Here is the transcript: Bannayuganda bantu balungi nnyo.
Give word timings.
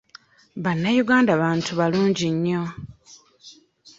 Bannayuganda 0.63 1.31
bantu 1.43 1.71
balungi 1.79 2.27
nnyo. 2.35 2.61